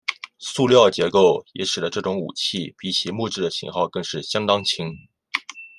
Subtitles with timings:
[0.39, 4.91] 塑料结构也使得这种武器比起木制的型号更是相当轻。